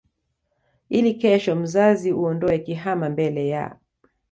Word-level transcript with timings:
ili 0.89 1.13
kesho 1.13 1.55
mzazi 1.55 2.13
uondoe 2.13 2.59
kihama 2.59 3.09
mbele 3.09 3.47
ya 3.47 3.77